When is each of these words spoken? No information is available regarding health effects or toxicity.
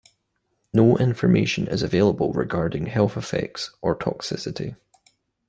No 0.73 0.97
information 0.97 1.67
is 1.67 1.83
available 1.83 2.33
regarding 2.33 2.87
health 2.87 3.15
effects 3.17 3.69
or 3.83 3.95
toxicity. 3.95 4.75